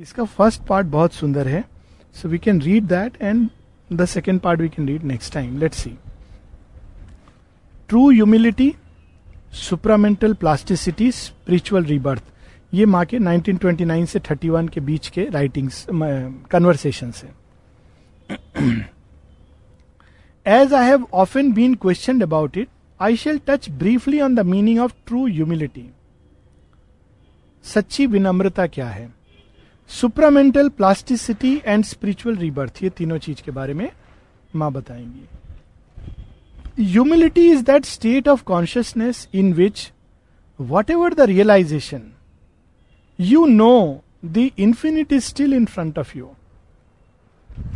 इसका 0.00 0.24
first 0.24 0.62
part 0.66 0.86
बहुत 0.86 1.12
सुंदर 1.12 1.48
है। 1.48 1.64
So 2.16 2.28
we 2.28 2.38
can 2.38 2.60
read 2.62 2.84
that 2.88 3.22
and 3.22 3.48
the 3.92 4.04
second 4.04 4.40
part 4.40 4.60
we 4.60 4.68
can 4.68 4.86
read 4.88 5.02
next 5.04 5.32
time 5.34 5.58
let 5.58 5.74
see 5.74 5.90
true 7.88 8.10
humility 8.10 8.74
supramental 9.68 10.34
plasticity 10.40 11.10
spiritual 11.12 11.84
rebirth 11.84 12.22
ये 12.74 12.86
माँ 12.86 13.04
के 13.04 13.18
1929 13.18 14.06
से 14.06 14.18
31 14.20 14.68
के 14.70 14.80
बीच 14.80 15.08
के 15.08 15.24
राइटिंग्स 15.30 15.86
कन्वर्सेशन 15.90 17.10
से 17.10 17.28
as 20.46 20.74
I 20.74 20.86
have 20.86 21.06
often 21.22 21.52
been 21.52 21.74
question 21.74 22.20
about 22.22 22.56
it 22.56 22.68
I 23.00 23.16
shall 23.16 23.40
touch 23.46 23.70
briefly 23.78 24.20
on 24.20 24.34
the 24.34 24.40
meaning 24.46 24.80
of 24.80 24.92
true 25.06 25.26
humility 25.26 25.88
सच्ची 27.64 28.06
विनम्रता 28.06 28.66
क्या 28.66 28.88
है? 28.88 29.19
Supramental 29.90 30.68
plasticity 30.68 31.54
and 31.64 31.84
spiritual 31.84 32.36
rebirth, 32.36 32.82
ये 32.82 32.90
तीनों 32.90 33.18
चीज़ 33.18 33.42
के 33.42 33.50
बारे 33.50 33.74
में 33.74 33.88
माँ 34.56 34.70
बताएँगी। 34.72 35.24
Humility 36.82 37.50
is 37.52 37.62
that 37.64 37.84
state 37.84 38.28
of 38.28 38.42
consciousness 38.44 39.28
in 39.34 39.52
which 39.54 39.90
whatever 40.90 41.14
the 41.14 41.20
realization 41.30 42.02
you 43.18 43.46
know 43.46 44.02
the 44.24 44.50
infinite 44.58 45.12
is 45.12 45.24
still 45.24 45.54
in 45.54 45.64
front 45.66 45.98
of 45.98 46.16
you 46.18 46.30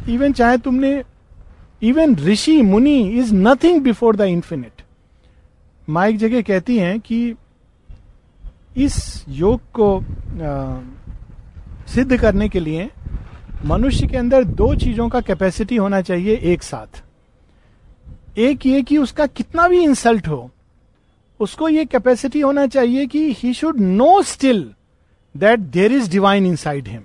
even 0.08 0.32
चाहे 0.32 0.58
तुमने 0.58 1.02
even 1.82 2.14
rishi, 2.16 2.60
muni 2.62 2.98
is 3.18 3.34
nothing 3.34 3.80
before 3.82 4.16
the 4.16 4.20
infinite 4.20 4.82
माँ 5.88 6.06
एक 6.08 6.16
जगह 6.18 6.42
कहती 6.42 6.76
हैं 6.78 6.98
कि 7.00 7.34
इस 8.76 9.24
योग 9.28 9.60
को 9.78 9.96
सिद्ध 11.86 12.16
करने 12.20 12.48
के 12.48 12.60
लिए 12.60 12.90
मनुष्य 13.64 14.06
के 14.06 14.16
अंदर 14.16 14.44
दो 14.44 14.74
चीज़ों 14.76 15.08
का 15.08 15.20
कैपेसिटी 15.20 15.76
होना 15.76 16.00
चाहिए 16.02 16.36
एक 16.52 16.62
साथ। 16.62 17.02
एक 18.38 18.66
ये 18.66 18.82
कि 18.82 18.98
उसका 18.98 19.26
कितना 19.26 19.68
भी 19.68 19.82
इंसल्ट 19.84 20.28
हो, 20.28 20.50
उसको 21.40 21.68
ये 21.68 21.84
कैपेसिटी 21.84 22.40
होना 22.40 22.66
चाहिए 22.66 23.06
कि 23.06 23.32
he 23.32 23.52
should 23.54 23.80
know 23.80 24.22
still 24.22 24.64
that 25.34 25.60
there 25.60 25.92
is 25.92 26.10
divine 26.10 26.46
inside 26.56 26.88
him 26.88 27.02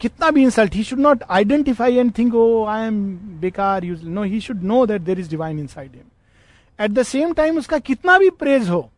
कितना 0.00 0.30
भी 0.30 0.42
insult 0.42 0.74
he 0.74 0.82
should 0.84 0.98
not 0.98 1.22
identify 1.30 1.96
and 1.96 2.12
think 2.18 2.34
oh 2.34 2.64
I 2.64 2.86
am 2.86 3.00
बेकार 3.40 3.84
you 3.84 4.04
know 4.04 4.22
he 4.22 4.40
should 4.40 4.62
know 4.62 4.84
that 4.86 5.02
there 5.02 5.20
is 5.20 5.30
divine 5.30 5.58
inside 5.66 5.94
him 5.94 6.84
at 6.84 6.90
the 6.90 7.02
same 7.02 7.32
time 7.32 7.58
उसका 7.58 7.78
कितना 7.80 8.18
भी 8.18 8.30
praise 8.40 8.68
हो 8.68 8.88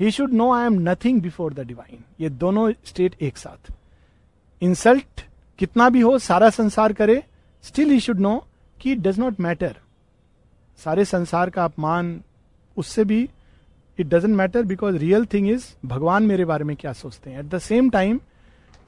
he 0.00 0.10
should 0.10 0.32
know 0.32 0.52
I 0.52 0.66
am 0.66 0.78
nothing 0.88 1.20
before 1.22 1.54
the 1.54 1.66
divine 1.66 2.04
ये 2.20 2.28
दोनों 2.30 2.72
state 2.84 3.22
एक 3.22 3.36
साथ। 3.36 3.72
Insult 4.62 5.20
कितना 5.58 5.88
भी 5.88 6.00
हो, 6.00 6.18
सारा 6.18 6.50
संसार 6.50 6.92
करे 6.92 7.22
स्टिल 7.64 7.90
ही 7.90 8.00
शुड 8.00 8.20
नो 8.20 8.36
कि 8.80 8.92
इट 8.92 8.98
डज 8.98 9.18
नॉट 9.18 9.40
मैटर 9.40 9.76
सारे 10.78 11.04
संसार 11.04 11.50
का 11.50 11.64
अपमान, 11.64 12.20
उससे 12.76 13.04
भी 13.04 13.28
it 13.98 14.06
doesn't 14.06 14.36
matter 14.36 14.62
because 14.62 14.96
real 14.96 15.26
thing 15.26 15.48
is 15.50 15.64
भगवान 15.86 16.22
मेरे 16.22 16.44
बारे 16.44 16.64
में 16.64 16.74
क्या 16.76 16.92
सोचते 16.92 17.30
हैं। 17.30 17.38
एट 17.38 17.46
द 17.46 17.58
सेम 17.58 17.90
टाइम 17.90 18.20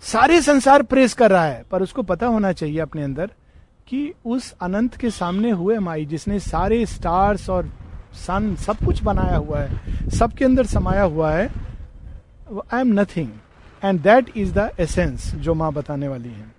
सारे 0.02 0.40
संसार 0.42 0.82
प्रेस 0.82 1.14
कर 1.14 1.30
रहा 1.30 1.44
है, 1.44 1.62
पर 1.70 1.82
उसको 1.82 2.02
पता 2.02 2.26
होना 2.26 2.52
चाहिए 2.52 2.78
अपने 2.80 3.02
अंदर 3.02 3.30
कि 3.88 4.12
उस 4.24 4.50
अनंत 4.62 4.96
के 4.96 5.10
सामने 5.10 5.50
हुए 5.50 5.78
माई 5.78 6.04
जिसने 6.06 6.38
सारे 6.40 6.84
स्टार्स 6.86 7.48
और 7.50 7.70
सन 8.16 8.54
सब 8.56 8.84
कुछ 8.86 9.02
बनाया 9.02 9.36
हुआ 9.36 9.60
है, 9.60 10.10
सबके 10.10 10.44
अंदर 10.44 10.66
समाया 10.66 11.02
हुआ 11.02 11.32
है 11.32 11.48
I 12.72 12.80
am 12.80 13.00
nothing 13.00 13.28
and 13.84 14.00
that 14.00 14.36
is 14.36 14.52
the 14.54 14.70
essence 14.80 15.34
जो 15.36 15.54
माँ 15.54 15.72
बताने 15.72 16.08
वाली 16.08 16.28
है। 16.28 16.52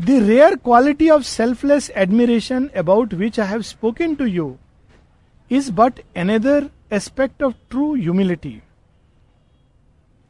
The 0.00 0.10
rare 0.26 0.54
quality 0.56 1.08
of 1.10 1.22
selfless 1.22 1.90
admiration 1.96 2.66
about 2.78 3.14
which 3.14 3.40
I 3.40 3.48
have 3.48 3.62
spoken 3.62 4.14
to 4.14 4.24
you 4.26 4.54
is 5.50 5.70
but 5.72 6.00
another 6.16 6.68
aspect 6.92 7.42
of 7.42 7.54
true 7.70 7.94
humility 7.94 8.58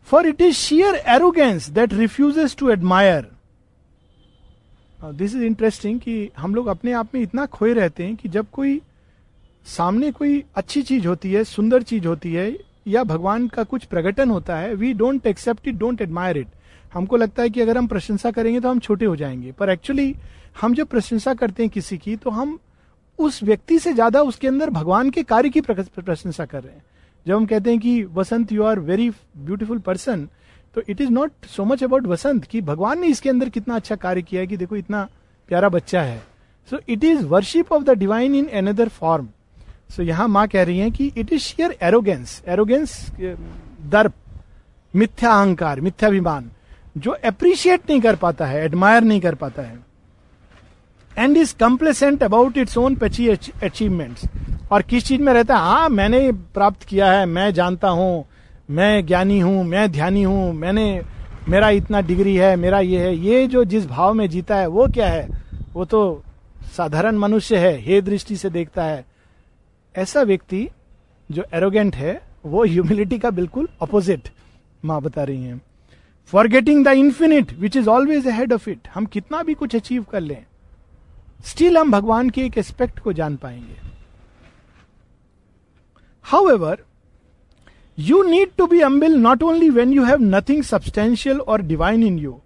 for 0.09 0.27
it 0.27 0.41
is 0.41 0.55
sheer 0.57 0.95
arrogance 1.09 1.69
that 1.71 1.93
refuses 1.95 2.57
to 2.59 2.71
admire 2.71 3.27
this 4.99 5.35
is 5.35 5.43
interesting 5.45 6.01
कि 6.01 6.31
हम 6.39 6.55
लोग 6.55 6.67
अपने 6.67 6.93
आप 6.93 7.15
में 7.15 7.21
इतना 7.21 7.45
खोए 7.47 7.73
रहते 7.75 8.05
हैं 8.05 8.17
कि 8.17 8.29
जब 8.29 8.47
कोई 8.53 8.81
सामने 9.67 10.11
कोई 10.13 10.43
अच्छी 10.57 10.83
चीज़ 10.83 11.07
होती 11.07 11.33
है, 11.33 11.45
सुंदर 11.45 11.83
चीज़ 11.83 12.07
होती 12.07 12.33
है 12.33 12.51
या 12.91 13.05
भगवान 13.05 13.47
का 13.49 13.63
कुछ 13.65 13.85
प्रकटन 13.85 14.31
होता 14.31 14.57
है 14.57 14.75
we 14.75 14.93
don't 14.95 15.27
accept 15.27 15.69
it 15.69 15.75
don't 15.75 16.01
admire 16.03 16.39
it 16.39 16.49
हमको 16.93 17.17
लगता 17.17 17.43
है 17.43 17.51
कि 17.51 17.61
अगर 17.61 17.79
हम 17.79 17.87
प्रशंसा 17.87 18.31
करेंगे 18.31 18.61
तो 18.61 18.71
हम 18.71 18.79
छोटे 18.79 19.05
हो 19.05 19.17
जाएँगे। 19.17 19.53
पर 19.53 19.71
एक्चुअली 19.71 20.15
हम 20.61 20.75
जब 20.75 20.87
प्रशंसा 20.87 21.35
करते 21.35 21.63
हैं 21.63 21.71
किसी 21.71 21.99
की 21.99 22.17
तो 22.17 22.31
हम 22.31 22.59
उस 23.19 23.43
व्यक्ति 23.43 23.79
से 23.79 23.93
ज़्यादा 23.93 24.23
उसके 24.23 24.49
अंदर 24.49 24.71
भगवान 24.71 25.11
के 25.11 25.23
कार्य 25.23 25.49
की 25.49 25.61
प्रशंसा 25.61 26.45
कर 26.45 26.63
रहे 26.63 26.73
हैं। 26.73 26.83
जब 27.27 27.37
हम 27.37 27.47
कहते 27.47 27.71
हैं 27.71 27.79
कि, 27.81 28.03
Vasant 28.05 28.53
you 28.53 28.63
are 28.65 28.79
very 28.81 29.09
beautiful 29.11 29.79
person 29.79 30.29
तो 30.75 30.83
it 30.89 31.01
is 31.01 31.11
not 31.11 31.47
so 31.47 31.65
much 31.65 31.83
about 31.85 32.07
Vasant 32.07 32.45
कि 32.45 32.61
भगवान 32.63 33.01
ने 33.01 33.07
इसके 33.07 33.31
अंदर 33.31 33.49
कितना 33.49 33.77
अच्छा 33.77 33.97
कार्य 33.97 34.23
किया 34.23 34.41
है 34.41 34.47
कि 34.47 34.57
देखो, 34.57 34.77
इतना 34.77 35.09
प्यारा 35.49 35.69
बच्चा 35.69 36.03
है। 36.03 36.23
So 36.71 36.79
it 36.89 37.05
is 37.05 37.25
worship 37.27 37.73
of 37.73 37.83
the 37.85 37.99
divine 37.99 38.35
in 38.35 38.49
another 38.53 38.89
form 38.91 39.29
so 39.91 40.03
यहाँ 40.03 40.29
माँ 40.29 40.47
कह 40.49 40.63
रही 40.63 40.79
है 40.79 40.91
कि 40.91 41.13
it 41.17 41.33
is 41.33 41.43
sheer 41.43 41.77
arrogance 41.83 42.43
arrogance 42.49 42.95
दर्प, 43.91 44.13
मिथ्या 44.95 45.33
अहंकार, 45.33 45.81
मिथ्याभिमान, 45.81 46.51
जो 46.99 47.11
अप्रिशिएट 47.11 47.91
नहीं 47.91 48.01
कर 48.01 48.17
पाता 48.17 48.47
है 48.47 48.65
एडमायर 48.65 49.03
नहीं 49.03 49.21
कर 49.21 49.35
पाता 49.35 49.63
है 49.63 49.79
and 51.11 51.37
is 51.37 51.55
complacent 51.61 52.23
about 52.23 52.59
its 52.59 52.77
own 52.79 52.95
petty 52.95 53.29
achievements 53.29 54.25
और 54.73 54.83
किस 54.83 55.05
चीज़ 55.05 55.21
में 55.23 55.33
रहता 55.33 55.57
है? 55.57 55.61
हाँ 55.61 55.89
मैंने 55.89 56.31
प्राप्त 56.33 56.83
किया 56.83 57.13
है, 57.13 57.27
मैं 57.27 57.53
जानता 57.55 57.89
हूँ, 57.89 58.25
मैं 58.71 59.07
ज्ञानी 59.07 59.39
हूँ, 59.41 59.65
मैं 59.65 59.91
ध्यानी 59.93 60.23
हूँ, 60.23 60.53
मैंने, 60.53 61.03
मेरा 61.49 61.71
इतना 61.71 62.01
डिग्री 62.01 62.37
है, 62.37 62.55
मेरा 62.57 62.81
ये 62.81 62.99
है, 62.99 63.15
ये 63.17 63.47
जो 63.47 63.65
जिस 63.65 63.87
भाव 63.87 64.15
में 64.15 64.29
जीता 64.29 64.57
है, 64.57 64.67
वो 64.67 64.87
क्या 64.87 65.09
है? 65.09 65.29
वो 65.73 65.85
तो 65.85 66.23
साधारण 66.77 67.17
मनुष्य 67.19 67.57
है, 67.57 67.77
हे 67.79 68.01
दृष्टि 68.01 68.37
से 68.37 68.51
देखता 68.51 68.85
है। 68.85 69.05
ऐसा 69.95 70.23
व्यक्ति 70.23 70.69
जो 71.31 71.45
एरोगेंट 71.55 71.97
है, 71.97 72.21
वो 72.47 72.65
ह्यूमिलिटी 72.65 73.19
का 73.19 73.31
बिल्कुल 73.31 73.69
अपोजिट 73.83 74.29
माँ 74.85 75.01
बता 75.03 75.25
रही 75.25 75.43
हैं। 75.43 75.61
Forgetting 76.33 76.85
the 76.85 76.89
infinite 76.89 77.53
which 77.53 77.77
is 77.77 77.89
always 77.89 78.27
head 78.27 78.53
of 78.53 78.69
it 78.71 78.89
हम 78.95 79.07
कितना 79.07 79.43
भी 79.43 79.55
कुछ 79.55 79.77
अचीव 79.77 80.03
कर 80.03 80.21
लें 80.21 80.45
स्टिल 81.45 81.79
हम 81.79 81.91
भगवान 81.91 82.31
के 82.31 82.45
एक 82.45 82.59
एस्पेक्ट 82.59 82.99
को 82.99 83.13
जान 83.13 83.37
पाएँगे। 83.37 83.77
However 86.51 86.85
you 87.99 88.23
need 88.23 88.51
to 88.59 88.67
be 88.67 88.81
humble 88.81 89.15
not 89.17 89.43
only 89.43 89.71
when 89.71 89.93
you 89.93 90.05
have 90.05 90.23
nothing 90.23 90.63
substantial 90.63 91.41
और 91.41 91.63
डिवाइन 91.63 92.03
इन 92.03 92.19
यू 92.19 92.41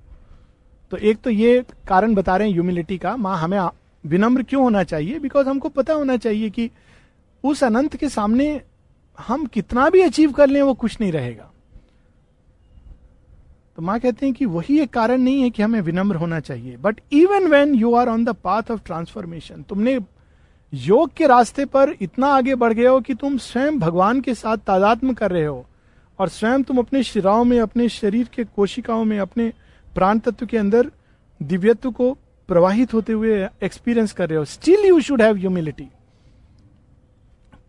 तो 0.93 0.97
एक 0.97 1.21
तो 1.21 1.31
ये 1.31 1.63
कारण 1.89 2.15
बता 2.15 2.37
रहे 2.37 2.49
हैं 2.49 2.55
ह्यूमिलिटी 2.55 2.99
का, 2.99 3.17
माँ, 3.17 3.39
हमें 3.39 3.59
विनम्र 4.05 4.43
क्यों 4.43 4.63
होना 4.63 4.83
चाहिए? 4.83 5.19
बिकॉज़ 5.19 5.49
हमको 5.49 5.69
पता 5.69 5.93
होना 5.93 6.17
चाहिए 6.17 6.51
कि 6.51 6.71
उस 7.45 7.65
अनंत 7.65 7.97
के 7.97 8.09
सामने 8.09 8.61
हम 9.19 9.45
कितना 9.47 9.89
भी 9.91 10.01
अचीव 10.01 10.33
कर 10.33 10.49
लें, 10.49 10.63
वो 10.63 10.75
कुछ 10.75 10.97
नहीं 11.01 11.13
रहेगा। 11.13 11.51
तो 13.77 13.83
माँ 13.83 13.99
कहते 14.01 14.27
हैं 14.27 14.35
कि 14.35 14.47
वही 14.47 14.79
एक 14.81 14.91
कारण 14.91 15.19
नहीं 15.19 15.43
है 15.43 15.51
कि 15.51 15.63
हमें 15.63 15.81
विनम्र 15.81 16.17
होना 16.17 16.41
चाहिए। 16.41 16.77
But 16.77 17.01
even 17.13 17.47
when 17.47 17.75
you 17.75 17.95
are 17.95 18.09
on 18.09 18.25
the 18.25 18.35
path 18.35 18.71
of 18.71 18.81
transformation 18.85 19.63
तुमने 19.63 19.99
योग 20.73 21.13
के 21.15 21.27
रास्ते 21.27 21.65
पर 21.65 21.95
इतना 22.01 22.29
आगे 22.29 22.55
बढ़ 22.55 22.73
गए 22.73 22.87
हो 22.87 23.01
कि 23.01 23.15
तुम 23.15 23.39
स्वयं 23.39 23.79
भगवान 23.79 24.21
के 24.21 24.35
साथ 24.35 24.57
तादात्म 24.57 25.13
कर 25.13 25.31
रहे 25.31 25.45
हो 25.45 25.65
और 26.19 26.29
स्वयं 26.29 26.63
तुम 26.63 26.79
अपने 26.79 27.03
शिराओं 27.03 27.45
में, 27.45 27.61
अपने 27.61 27.89
शरीर 27.89 28.29
के 28.35 28.45
कोशिकाओं 28.45 29.05
में, 29.05 29.19
अपने 29.19 29.53
प्राण 29.95 30.19
तत्व 30.19 30.47
के 30.47 30.59
अंदर 30.59 30.91
दिव्यत्व 31.41 31.91
को 31.91 32.13
प्रवाहित 32.49 32.95
होते 32.95 33.13
हुए 33.13 33.47
एक्सपीरियंस 33.63 34.13
कर 34.13 34.29
रहे 34.29 34.39
हो। 34.39 34.45
Still 34.45 34.87
you 34.87 35.01
should 35.01 35.23
have 35.23 35.37
humility 35.37 35.89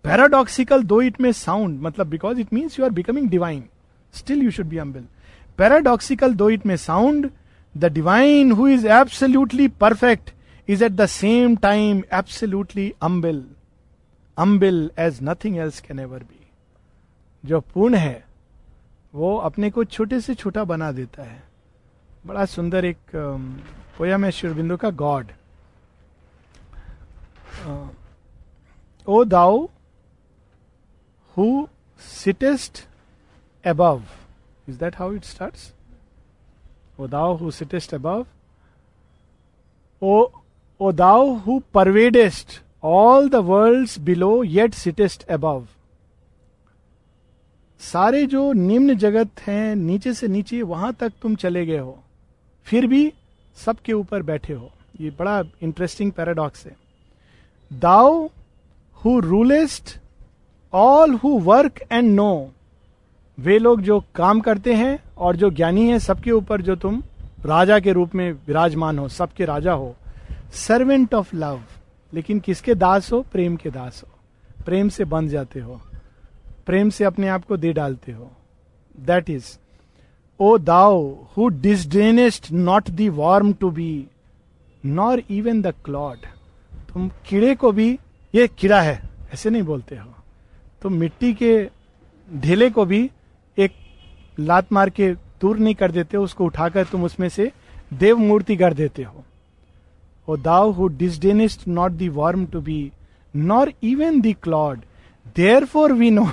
paradoxical 0.06 0.84
though 0.84 1.02
it 1.02 1.20
may 1.22 1.32
sound 1.32 1.82
मतलब 1.82 2.08
because 2.08 2.40
it 2.40 2.54
means 2.54 2.80
you 2.80 2.86
are 2.86 2.92
becoming 2.92 3.30
divine 3.30 3.64
still 4.14 4.44
you 4.44 4.52
should 4.52 4.66
be 4.70 4.78
humble 4.78 5.06
paradoxical 5.58 6.34
though 6.36 6.50
it 6.50 6.66
may 6.66 6.78
sound 6.78 7.30
the 7.76 7.92
divine 7.94 8.52
who 8.52 8.68
is 8.68 8.88
absolutely 8.88 9.68
perfect 9.82 10.32
is 10.68 10.84
at 10.84 10.92
the 10.92 11.06
same 11.06 11.56
time 11.64 12.02
absolutely 12.14 12.94
humble 13.04 13.44
humble 14.38 14.90
as 15.00 15.20
nothing 15.24 15.58
else 15.58 15.80
can 15.82 16.00
ever 16.00 16.20
be 16.20 16.40
जो 17.44 17.60
पूर्ण 17.74 17.96
है, 17.96 18.24
वो 19.14 19.36
अपने 19.38 19.70
को 19.70 19.84
छोटे 19.84 20.20
से 20.22 20.34
छोटा 20.36 20.64
बना 20.64 20.92
देता 20.92 21.24
है। 21.24 21.44
बड़ा 22.26 22.46
सुंदर 22.46 22.86
एक 22.86 22.98
पोयम 23.98 24.26
है 24.26 24.32
शिवबिंदु 24.32 24.78
का 24.78 24.90
God 25.02 25.28
O 29.08 29.24
thou 29.24 29.68
who 31.38 31.68
sittest 32.00 32.86
above. 33.68 34.02
Is 34.70 34.78
that 34.78 34.96
how 34.96 35.12
it 35.18 35.24
starts? 35.24 35.72
O 37.00 37.08
thou 37.08 37.36
who 37.36 37.52
sittest 37.52 37.94
above 37.94 38.26
O 40.02 40.28
O 40.82 40.92
thou 40.92 41.34
who 41.34 41.62
pervadest 41.74 42.62
all 42.84 43.30
the 43.30 43.36
world 43.36 43.90
below 44.00 44.44
yet 44.44 44.74
sittest 44.74 45.24
above 45.24 45.68
सारे 47.80 48.26
जो 48.26 48.54
निम्न 48.54 48.96
जगत 48.98 49.42
हैं, 49.42 49.76
नीचे 49.76 50.14
से 50.14 50.28
नीचे, 50.28 50.62
वहाँ 50.62 50.94
तक 50.94 51.14
तुम 51.22 51.36
चले 51.36 51.66
गए 51.66 51.78
हो। 51.78 52.04
फिर 52.64 52.88
भी 52.88 53.14
सबके 53.56 53.94
ऊपर 53.94 54.22
बैठे 54.22 54.54
हो। 54.54 54.72
ये 55.02 55.10
बड़ा 55.10 55.44
इंटरेस्टिंग 55.62 56.12
पैराडॉक्स 56.12 56.66
है। 56.66 56.76
Thou 57.74 58.30
who 58.94 59.20
rulest 59.20 60.00
all 60.76 61.14
who 61.14 61.40
work 61.40 61.80
and 61.92 62.10
no 62.12 62.52
way 63.40 63.58
लोग 63.60 63.82
जो 63.82 64.00
काम 64.16 64.40
करते 64.42 64.74
हैं 64.74 65.00
और 65.18 65.36
जो 65.36 65.50
ज्ञानी 65.50 65.88
है, 65.90 66.00
सबके 66.00 66.32
ऊपर 66.32 66.62
जो 66.62 66.76
तुम 66.76 67.04
राजा 67.46 67.80
के 67.80 67.92
रूप 67.92 68.16
में 68.16 68.32
विराजमान 68.32 69.00
हो, 69.00 69.08
सबके 69.08 69.46
राजा 69.46 69.74
हो 69.74 69.96
सर्वेंट 70.54 71.14
ऑफ़ 71.14 71.36
लव 71.36 71.62
लेकिन 72.14 72.40
किसके 72.40 72.76
दास 72.76 73.12
हो? 73.12 73.22
प्रेम 73.22 73.56
के 73.56 73.70
दास 73.70 74.04
हो। 74.04 74.64
प्रेम 74.66 74.90
से 74.90 75.06
बंध 75.06 75.30
जाते 75.30 75.60
हो। 75.60 75.82
प्रेम 76.66 76.90
से 76.90 77.04
अपने 77.04 77.28
आप 77.28 77.46
को 77.46 77.58
दे 77.58 77.74
डालते 77.74 78.12
हो। 78.12 78.32
That 79.00 79.30
is 79.30 79.46
O 80.40 80.58
thou 80.58 81.02
who 81.38 81.48
disdainest 81.48 82.52
not 82.52 82.90
the 82.90 83.10
worm 83.10 83.54
to 83.54 83.70
be 83.70 84.08
nor 84.86 85.24
even 85.30 85.62
the 85.62 85.74
clod 85.86 86.18
तुम 86.94 87.10
कीड़े 87.30 87.56
को 87.56 87.72
भी, 87.72 88.00
ये 88.36 88.48
कीड़ा 88.48 88.82
है, 88.82 89.02
ऐसे 89.34 89.50
नहीं 89.50 89.64
बोलते 89.64 89.96
हो। 89.96 90.15
तुम 90.86 90.94
मिट्टी 90.94 91.34
के 91.34 91.52
ढेले 92.30 92.70
को 92.70 92.84
भी 92.86 93.00
एक 93.58 93.72
लात 94.40 94.74
मार 94.74 94.90
के 94.90 95.12
दूर 95.42 95.58
नहीं 95.58 95.76
कर 95.76 95.92
देते, 95.92 96.18
उसको 96.18 96.46
उठाकर 96.46 96.86
तुम 96.86 97.04
उसमें 97.04 97.28
से 97.30 97.52
देव 97.94 98.18
मूर्ति 98.18 98.58
कर 98.58 98.74
देते 98.74 99.04
हो। 99.04 99.24
O 100.28 100.38
thou 100.38 100.72
who 100.72 100.88
disdainest 100.88 101.68
not 101.68 101.92
the 101.92 102.10
worm 102.10 102.46
to 102.46 102.62
be 102.62 102.92
nor 103.36 103.74
even 103.84 104.22
the 104.22 104.34
clod 104.34 104.82
therefore 105.66 105.94
we 105.94 106.12
know 106.12 106.26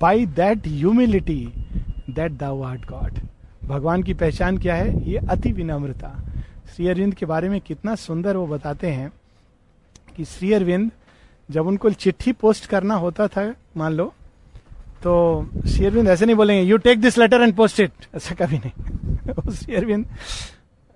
by 0.00 0.26
that 0.26 0.66
humility 0.68 1.40
that 2.10 2.32
thou 2.32 2.62
art 2.62 2.86
God 2.86 3.20
भगवान 3.64 4.02
की 4.02 4.14
पहचान 4.14 4.58
क्या 4.58 4.74
है? 4.74 5.10
ये 5.10 5.18
अति 5.30 5.52
विनम्रता। 5.52 6.16
श्री 6.74 6.88
अरविंद 6.88 7.14
के 7.14 7.26
बारे 7.26 7.48
में 7.48 7.60
कितना 7.60 7.94
सुंदर 7.94 8.36
वो 8.36 8.46
बताते 8.46 8.90
हैं 8.90 9.12
कि 10.16 10.24
श्री 10.24 10.52
अरविंद 10.52 10.90
जब 11.48 11.66
उनको 11.66 11.90
चिट्ठी 11.90 12.32
पोस्ट 12.32 12.66
करना 12.66 12.94
होता 12.94 13.26
था, 13.28 13.52
मान 13.76 13.92
लो 13.92 14.12
तो 15.02 15.12
श्री 15.66 15.84
अरविंद 15.86 16.08
ऐसे 16.08 16.26
नहीं 16.26 16.36
बोलेंगे 16.36 16.62
you 16.68 16.76
take 16.76 17.00
this 17.00 17.18
letter 17.18 17.42
and 17.42 17.54
post 17.56 17.80
it 17.80 18.06
ऐसा 18.16 18.34
कभी 18.34 18.58
नहीं। 18.58 19.50
श्री 19.54 19.74
अरविंद 19.74 20.06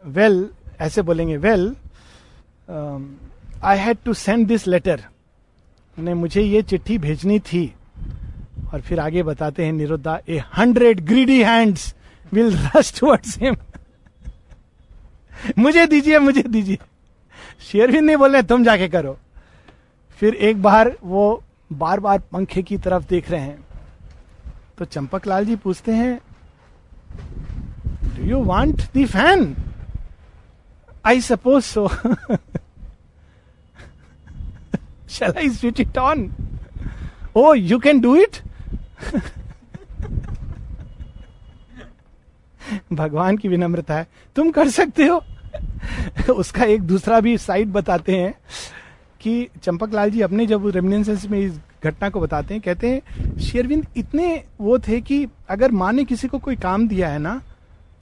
वेल 0.05 0.49
ऐसे 0.81 1.03
बोलेंगे 1.03 1.37
well 1.37 1.75
I 3.63 3.79
had 3.79 3.99
to 4.05 4.15
send 4.15 4.47
this 4.47 4.67
letter 4.69 5.05
ने 5.97 6.15
मुझे 6.15 6.43
ये 6.43 6.63
चिट्ठी 6.63 6.99
भेजनी 6.99 7.39
थी। 7.41 7.73
और 8.73 8.81
फिर 8.81 9.01
आगे 9.01 9.23
बताते 9.23 9.65
हैं 9.65 9.73
निरुद्धा 9.73 10.19
a 10.29 10.43
hundred 10.57 11.01
greedy 11.01 11.43
hands 11.43 11.95
will 12.33 12.57
rush 12.77 12.93
towards 13.01 13.39
him 13.39 13.57
मुझे 15.59 15.87
दीजिए 15.87 16.19
मुझे 16.19 16.43
दीजिए। 16.43 16.79
शेरविंद 17.63 18.05
नहीं 18.05 18.17
बोल 18.17 18.33
रहे, 18.33 18.43
तुम 18.43 18.65
जाके 18.65 18.89
करो। 18.89 19.17
फिर 20.21 20.35
एक 20.35 20.63
बार 20.63 20.97
वो 21.03 21.45
बार 21.73 22.01
बार 22.01 22.19
पंखे 22.19 22.63
की 22.63 22.79
तरफ़ 22.79 23.09
देख 23.09 23.31
रहे 23.31 23.41
हैं। 23.41 23.65
तो 24.79 24.85
चंपक 24.85 25.27
लाल 25.27 25.47
जी 25.47 25.57
पूछते 25.57 25.93
हैं 25.93 26.21
do 28.17 28.23
you 28.23 28.45
want 28.45 28.83
the 28.93 29.05
fan 29.05 29.57
I 31.05 31.21
suppose 31.21 31.65
so 31.65 31.89
shall 35.11 35.35
I 35.35 35.45
switch 35.45 35.81
it 35.81 35.99
on? 35.99 36.29
Oh, 37.37 37.71
you 37.71 37.83
can 37.87 38.05
do 38.05 38.27
it? 38.27 38.43
भगवान 42.93 43.37
की 43.37 43.49
विनम्रता 43.49 43.95
है। 43.95 44.07
तुम 44.37 44.51
कर 44.51 44.69
सकते 44.69 45.07
हो। 45.07 45.25
उसका 46.33 46.65
एक 46.65 46.83
दूसरा 46.83 47.21
भी 47.21 47.39
साइड 47.39 47.69
बताते 47.69 48.17
हैं। 48.17 48.35
कि 49.21 49.49
चंपक 49.63 49.95
लाल 49.95 50.11
जी 50.11 50.21
अपने 50.21 50.47
जब 50.47 50.67
रेमिनेंसेंस 50.67 51.27
में 51.31 51.39
इस 51.39 51.59
घटना 51.85 52.09
को 52.11 52.21
बताते 52.21 52.55
हैं, 52.55 52.63
कहते 52.63 52.89
हैं, 52.89 53.37
शेरविंद, 53.39 53.87
इतने 53.97 54.45
वो 54.61 54.79
थे 54.79 55.01
कि 55.01 55.27
अगर 55.51 55.73
माँ 55.73 55.93
ने 55.93 56.05
किसी 56.05 56.29
को 56.29 56.39
कोई 56.39 56.57
काम 56.57 56.89
दिया 56.89 57.09
है 57.09 57.19
ना 57.19 57.41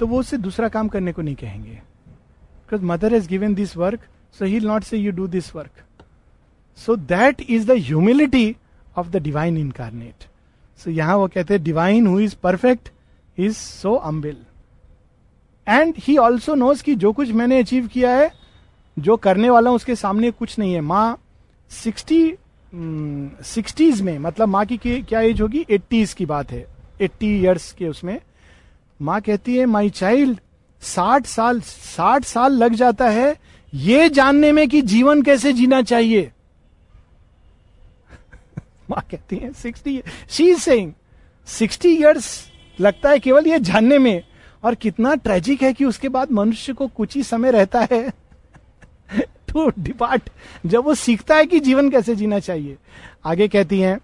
तो 0.00 0.06
वो 0.06 0.20
उससे 0.20 0.36
दूसरा 0.38 0.68
काम 0.68 0.88
करने 0.88 1.12
को 1.12 1.22
नहीं 1.22 1.34
कहेंगे। 1.36 1.70
Because 1.70 2.82
mother 2.84 3.14
has 3.14 3.28
given 3.28 3.54
this 3.54 3.76
work 3.76 4.00
so 4.38 4.44
he 4.44 4.60
not 4.60 4.82
say 4.84 4.98
you 4.98 5.12
do 5.12 5.26
this 5.28 5.54
work 5.56 5.84
so 6.78 6.96
that 6.96 7.40
is 7.40 7.66
the 7.66 7.76
humility 7.78 8.56
of 8.96 9.08
the 9.08 9.22
divine 9.22 9.56
incarnate 9.56 10.24
so 10.80 10.90
यहाँ 10.90 11.16
वो 11.16 11.28
कहते 11.28 11.54
हैं 11.54 11.62
divine 11.62 12.06
who 12.06 12.18
is 12.20 12.36
perfect 12.42 12.88
is 13.38 13.56
so 13.56 13.94
humble 13.94 14.36
and 15.66 15.94
he 15.98 16.16
also 16.16 16.54
knows 16.54 16.82
कि 16.82 16.94
जो 16.96 17.12
कुछ 17.12 17.30
मैंने 17.32 17.58
achieve 17.60 17.86
किया 17.86 18.10
है 18.10 18.30
जो 18.98 19.16
करने 19.16 19.50
वाला 19.50 19.70
उसके 19.70 19.94
सामने 19.94 20.30
कुछ 20.30 20.58
नहीं 20.58 20.74
है। 20.74 20.80
माँ 20.80 21.18
सिक्सटी 21.70 22.34
सिक्सटीज 23.44 24.00
में 24.00 24.18
मतलब 24.18 24.48
माँ 24.48 24.64
की 24.66 24.76
क्या 25.02 25.20
एज 25.20 25.40
होगी? 25.40 25.66
एट्टीज 25.70 26.12
की 26.14 26.26
बात 26.26 26.50
है। 26.50 26.66
एट्टी 27.00 27.40
ईयर्स 27.40 27.72
के 27.72 27.88
उसमें। 27.88 28.20
माँ 29.02 29.20
कहती 29.20 29.56
है 29.56 29.66
माई 29.66 29.90
चाइल्ड 29.90 30.38
साठ 30.82 31.26
साल 31.26 31.60
साठ 31.60 32.24
साल 32.24 32.52
लग 32.52 32.74
जाता 32.74 33.08
है। 33.08 33.36
ये 33.74 34.08
जानने 34.08 34.52
में 34.52 34.68
कि 34.68 34.82
जीवन 34.82 35.22
कैसे 35.22 35.52
जीना 35.52 35.82
चाहिए? 35.82 36.32
माँ 38.90 39.04
कहती 39.10 39.36
है, 39.36 39.52
sixty 39.52 40.02
she 40.30 40.50
is 40.50 40.58
saying 40.58 40.92
sixty 41.46 41.88
years 41.88 42.50
लगता 42.80 43.10
है 43.10 43.18
केवल 43.18 43.46
ये 43.46 43.60
जानने 43.60 43.98
में। 43.98 44.22
और 44.64 44.74
कितना 44.74 45.14
ट्रेजिक 45.14 45.62
है 45.62 45.72
कि 45.72 45.84
उसके 45.84 46.08
बाद 46.08 46.30
मनुष्य 46.32 46.72
को 46.72 46.86
कुछ 46.86 47.14
ही 47.14 47.22
समय 47.22 47.50
रहता 47.50 47.86
है। 47.92 48.27
टू 49.18 49.72
डिपार्ट 49.78 50.30
जब 50.66 50.84
वो 50.84 50.94
सीखता 50.94 51.36
है 51.36 51.46
कि 51.46 51.60
जीवन 51.60 51.90
कैसे 51.90 52.16
जीना 52.16 52.38
चाहिए। 52.38 52.76
आगे 53.24 53.48
कहती 53.48 53.80
हैं, 53.80 54.00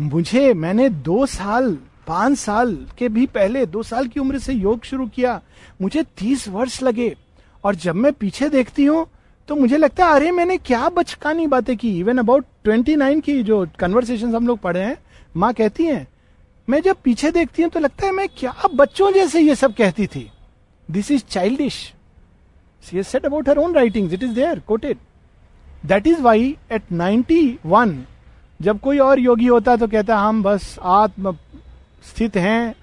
मुझे, 0.00 0.54
मैंने 0.54 0.88
दो 0.88 1.26
साल, 1.26 1.78
पाँच 2.06 2.38
साल 2.38 2.86
के 2.98 3.08
भी 3.08 3.26
पहले, 3.26 3.66
दो 3.66 3.82
साल 3.82 4.06
की 4.06 4.20
उम्र 4.20 4.38
से 4.38 4.52
योग 4.52 4.84
शुरू 4.84 5.06
किया। 5.06 5.42
मुझे 5.82 6.02
तीस 6.02 6.48
वर्ष 6.48 6.82
लगे। 6.82 7.16
और 7.64 7.74
जब 7.74 7.94
मैं 7.94 8.12
पीछे 8.12 8.48
देखती 8.48 8.84
हूँ 8.84 9.06
तो 9.48 9.56
मुझे 9.56 9.76
लगता 9.76 10.06
है, 10.06 10.12
अरे, 10.12 10.30
मैंने 10.30 10.58
क्या 10.58 10.88
बचकानी 10.88 11.46
बातें 11.46 11.76
की। 11.76 11.98
इवन 11.98 12.18
अबाउट 12.18 12.44
ट्वेंटी 12.64 12.96
नाइन 12.96 13.20
की 13.20 13.42
जो 13.42 13.68
कन्वर्सेशन 13.78 14.34
हम 14.34 14.46
लोग 14.46 14.58
पढ़े 14.58 14.80
हैं, 14.80 14.96
माँ 15.36 15.54
कहती 15.54 15.84
हैं, 15.84 16.08
मैं 16.70 16.82
जब 16.82 16.96
पीछे 17.04 17.30
देखती 17.30 17.62
हूँ 17.62 17.70
तो 17.70 17.80
लगता 17.80 18.06
है, 18.06 18.12
मैं 18.12 18.28
क्या 18.28 18.54
बच्चों 18.74 19.12
जैसे 19.12 19.40
ये 19.40 19.54
सब 19.54 19.74
कहती 19.74 20.06
थी। 20.06 20.30
This 20.90 21.10
is 21.10 21.22
childish 21.30 21.93
she 22.84 22.98
is 22.98 23.06
set 23.06 23.26
about 23.26 23.48
her 23.48 23.58
own 23.58 23.74
writing 23.74 24.12
it 24.12 24.22
is 24.22 24.34
there 24.34 24.58
quoted 24.66 24.98
that 25.86 26.06
is 26.06 26.20
why 26.22 26.56
at 26.72 26.92
ninety 26.92 27.58
one 27.66 28.04
जब 28.60 28.80
कोई 28.80 28.98
और 28.98 29.20
योगी 29.20 29.46
होता 29.46 29.76
तो 29.76 29.86
कहता, 29.88 30.16
हम 30.16 30.42
बस 30.42 30.78
आत्म 30.80 31.32
स्थित 32.04 32.36
हैं, 32.36 32.74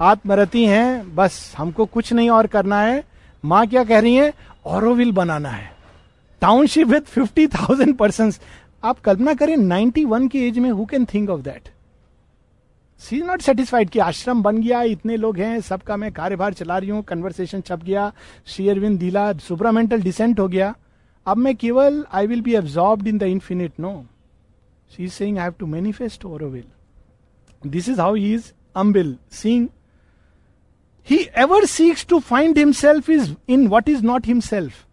आत्मरति 0.00 0.64
हैं, 0.64 1.14
बस 1.14 1.54
हमको 1.58 1.84
कुछ 1.86 2.12
नहीं 2.12 2.30
और 2.30 2.46
करना 2.46 2.80
है। 2.80 3.02
माँ 3.44 3.66
क्या 3.66 3.84
कह 3.84 3.98
रही 3.98 4.14
है? 4.14 4.32
औरविल 4.66 5.12
बनाना 5.12 5.48
है। 5.48 5.70
Township 6.42 6.88
with 6.88 7.00
fifty 7.08 7.46
thousand 7.46 7.96
person 7.96 8.32
आप 8.84 9.00
कल्पना 9.00 9.34
करें 9.34 9.56
नाइनटी 9.56 10.04
वन 10.04 10.28
की 10.28 10.46
एज 10.48 10.58
में 10.58 10.70
who 10.70 10.84
can 10.84 11.04
think 11.04 11.30
of 11.30 11.40
that 11.40 11.68
she 13.00 13.16
is 13.16 13.24
not 13.24 13.42
satisfied 13.42 13.90
कि 13.90 13.98
आश्रम 13.98 14.42
बन 14.42 14.60
गया, 14.62 14.82
इतने 14.84 15.16
लोग 15.16 15.38
हैं, 15.38 15.60
सबका 15.60 15.96
मैं 15.96 16.10
कार्यभार 16.12 16.52
चला 16.54 16.78
रही 16.78 16.90
हूँ 16.90 17.02
कन्वर्सेशन 17.02 17.60
छप 17.60 17.82
गया 17.84 18.12
शेयरविन 18.46 18.96
दिला 18.98 19.32
सुपरामेंटल 19.38 20.02
डिसेंट 20.02 20.40
हो 20.40 20.48
गया। 20.48 20.74
अब 21.26 21.36
मैं 21.36 21.54
केवल 21.56 22.04
I 22.12 22.26
will 22.26 22.40
be 22.42 22.54
absorb 22.54 23.06
in 23.08 23.18
the 23.18 23.22
infinite 23.22 23.80
no 23.80 23.92
she 24.90 25.04
is 25.04 25.12
saying 25.12 25.38
I 25.38 25.44
have 25.44 25.54
to 25.58 25.66
manifest 25.66 26.24
Auroville 26.24 26.64
this 27.66 27.88
is 27.88 28.00
how 28.00 28.14
he 28.14 28.32
is 28.34 28.52
humble 28.76 29.16
seeing 29.32 29.68
he 31.08 31.18
ever 31.38 31.64
seeks 31.66 32.06
to 32.06 32.18
find 32.20 32.58
himself 32.58 33.10
is 33.10 33.34
in 33.48 33.66
what 33.68 33.88
is 33.88 34.04
not 34.04 34.26
himself 34.26 34.84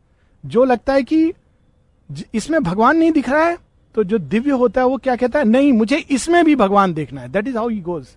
जो 0.43 0.63
लगता 0.63 0.93
है 0.93 1.03
कि 1.03 1.31
इसमें 2.35 2.61
भगवान 2.63 2.97
नहीं 2.97 3.11
दिख 3.11 3.29
रहा 3.29 3.45
है 3.45 3.57
तो 3.95 4.03
जो 4.03 4.17
दिव्य 4.17 4.51
होता 4.51 4.81
है 4.81 4.87
वो 4.87 4.97
क्या 4.97 5.15
कहता 5.15 5.39
है? 5.39 5.45
नहीं, 5.45 5.71
मुझे 5.73 5.97
इसमें 5.97 6.43
भी 6.45 6.55
भगवान 6.55 6.93
देखना 6.93 7.21
है। 7.21 7.29
That 7.29 7.47
is 7.47 7.57
how 7.57 7.69
he 7.69 7.79
goes 7.81 8.07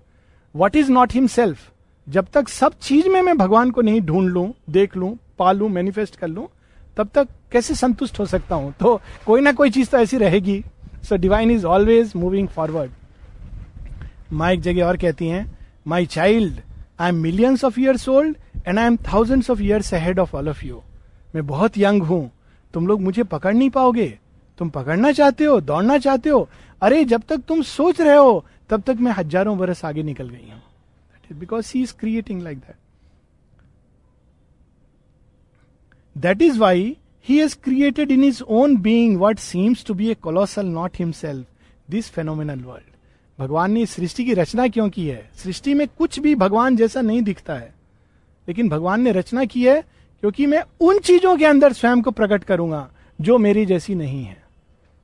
what 0.55 0.77
is 0.77 0.91
not 0.93 1.13
himself 1.29 1.71
जब 2.07 2.27
तक 2.33 2.49
सब 2.49 2.73
चीज़ 2.83 3.09
में 3.09 3.21
मैं 3.23 3.37
भगवान 3.39 3.71
को 3.71 3.83
नहीं 3.83 4.01
ढूंढ 4.01 4.31
लू, 4.31 4.55
देख 4.71 4.97
लू, 4.97 5.17
पा 5.39 5.53
लू 5.53 5.69
मैनिफेस्ट 5.69 6.17
कर 6.17 6.29
लू, 6.29 6.49
तब 6.97 7.09
तक 7.15 7.29
कैसे 7.53 7.75
संतुष्ट 7.75 8.19
हो 8.19 8.27
सकता 8.27 8.55
हूँ? 8.55 8.73
तो 8.73 9.01
कोई 9.27 9.41
ना 9.41 9.53
कोई 9.53 9.71
चीज़ 9.71 9.91
तो 9.91 9.99
ऐसी 9.99 10.19
रहेगी। 10.19 10.63
So 11.03 11.17
divine 11.17 11.51
is 11.51 11.67
always 11.67 12.13
moving 12.17 12.49
forward 12.49 12.91
माँ 14.33 14.51
एक 14.53 14.61
जगह 14.61 14.85
और 14.85 14.97
कहती 14.97 15.29
हैं 15.29 15.45
my 15.87 16.07
child 16.07 16.61
I 17.01 17.09
am 17.09 17.17
millions 17.17 17.65
of 17.65 17.81
years 17.81 18.09
old 18.09 18.37
and 18.67 18.79
I 18.79 18.87
am 18.87 18.97
thousands 19.13 19.51
of 19.51 19.63
years 19.63 19.93
ahead 19.95 20.19
of 20.19 20.37
all 20.37 20.49
of 20.49 20.65
you 20.67 20.83
मैं 21.35 21.47
बहुत 21.47 21.79
यंग 21.79 22.03
हूँ। 22.03 22.31
तुम 22.75 22.87
लोग 22.87 23.01
मुझे 23.01 23.23
पकड़ 23.25 23.55
नहीं 23.55 23.71
पाओगे। 23.71 24.19
तुम 24.61 24.69
पकड़ना 24.71 25.11
चाहते 25.13 25.45
हो, 25.45 25.61
दौड़ना 25.61 25.97
चाहते 25.99 26.31
हो, 26.31 26.49
अरे 26.83 27.05
जब 27.05 27.23
तक 27.29 27.43
तुम 27.49 27.63
सोच 27.63 28.01
रहे 28.01 28.17
हो, 28.17 28.45
तब 28.71 28.83
तक 28.83 28.97
मैं 29.01 29.13
हज़ारों 29.13 29.57
बरस 29.59 29.85
आगे 29.85 30.03
निकल 30.03 30.29
गई 30.29 30.51
हूँ। 30.51 31.39
Because 31.39 31.67
she 31.67 31.83
is 31.83 31.95
creating 32.01 32.43
like 32.43 32.59
that 32.59 32.77
that 36.17 36.43
is 36.43 36.59
why 36.59 36.97
he 37.27 37.39
has 37.39 37.57
created 37.65 38.11
in 38.11 38.23
his 38.23 38.43
own 38.49 38.77
being 38.77 39.21
what 39.21 39.39
seems 39.39 39.85
to 39.85 39.95
be 39.95 40.11
a 40.11 40.15
colossal 40.15 40.67
not 40.67 40.99
himself 40.99 41.47
this 41.91 42.11
phenomenal 42.11 42.61
world 42.61 42.89
भगवान 43.39 43.73
ने 43.73 43.87
सृष्टि 43.87 44.25
की 44.25 44.35
रचना 44.35 44.67
क्यों 44.69 44.89
की 44.91 45.07
है? 45.07 45.31
सृष्टि 45.35 45.75
में 45.75 45.87
कुछ 45.89 46.19
भी 46.19 46.35
भगवान 46.35 46.77
जैसा 46.77 47.01
नहीं 47.01 47.23
दिखता 47.23 47.55
है। 47.55 47.75
लेकिन 48.49 48.69
भगवान 48.69 49.01
ने 49.01 49.13
रचना 49.13 49.45
की 49.45 49.65
है 49.65 49.81
क्योंकि 50.23 50.47
मैं 50.47 50.63
उन 50.81 50.99
चीज़ों 50.99 51.37
के 51.37 51.45
अंदर 51.45 51.73
स्वयं 51.73 52.03
को 52.03 52.11
प्रकट 52.11 52.45
करूँगा, 52.45 52.89
जो 53.19 53.39
मेरी 53.39 53.67
जैसी 53.67 53.95
नहीं 53.95 54.25
है। 54.25 54.40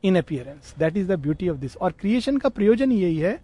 In 0.05 0.17
appearance 0.17 0.75
that 0.79 0.97
is 0.97 1.09
the 1.09 1.19
beauty 1.19 1.49
of 1.49 1.57
this 1.57 1.76
और 1.76 1.93
क्रिएशन 1.93 2.37
का 2.37 2.49
प्रयोजन 2.49 2.93
यही 2.93 3.17
है 3.17 3.41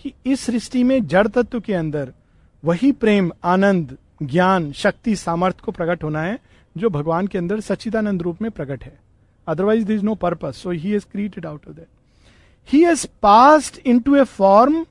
कि 0.00 0.12
इस 0.26 0.40
सृष्टि 0.40 0.84
में 0.84 1.06
जड़ 1.06 1.26
तत्व 1.28 1.60
के 1.60 1.74
अंदर 1.74 2.12
वही 2.64 2.92
प्रेम, 2.92 3.30
आनंद, 3.44 3.96
ज्ञान, 4.22 4.70
शक्ति, 4.72 5.16
सामर्थ्य 5.16 5.62
को 5.64 5.72
प्रकट 5.72 6.04
होना 6.04 6.22
है, 6.22 6.38
जो 6.76 6.90
भगवान 6.90 7.26
के 7.26 7.38
अंदर 7.38 7.60
सच्चिदानंद 7.60 8.22
रूप 8.22 8.42
में 8.42 8.50
प्रकट 8.50 8.84
है। 8.84 8.98
Otherwise 9.46 9.84
this 9.84 10.02
no 10.02 10.14
purpose 10.14 10.54
so 10.54 10.70
he 10.70 10.98
created 11.12 11.46
out 11.46 11.68
of 11.68 11.74
that 11.76 11.86
he 12.68 12.82
has 12.84 13.06
passed 13.22 13.78
into 14.00 14.16
a 14.16 14.22
form 14.24 14.84